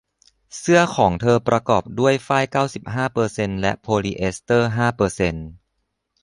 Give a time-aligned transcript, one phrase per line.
[0.59, 5.45] เสื้อของเธอประกอบด้วยฝ้ายเก้าสิบห้าเปอร์เซ็นต์และโพลีเอสเตอร์ห้าเปอร์เซ็นต์